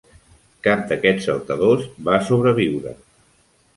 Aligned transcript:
Cap 0.67 0.79
d'aquests 0.91 1.29
saltadors 1.29 1.85
va 2.09 2.17
sobreviure. 2.31 2.95